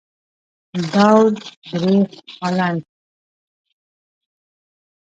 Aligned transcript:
دور 0.93 1.29
درېخت 1.69 2.13
هالنډ. 2.39 2.79